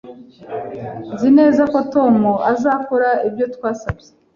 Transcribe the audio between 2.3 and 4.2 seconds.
azakora ibyo twasabye